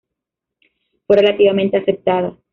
Fue 1.05 1.15
relativamente 1.17 1.77
aceptada. 1.77 2.35